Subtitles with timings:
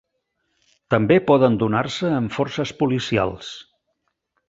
[0.93, 3.55] També poden donar-se en forces policials.